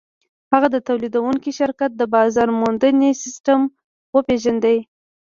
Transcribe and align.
هغه 0.51 0.67
د 0.71 0.77
تولیدوونکي 0.87 1.51
شرکت 1.59 1.91
د 1.95 2.01
بازار 2.15 2.49
موندنې 2.61 3.09
سیسټم 3.23 3.61
وپېژند 4.15 4.65